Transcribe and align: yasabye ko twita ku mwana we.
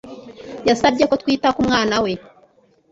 yasabye 0.67 1.03
ko 1.09 1.15
twita 1.21 1.47
ku 1.55 1.61
mwana 1.67 1.95
we. 2.03 2.11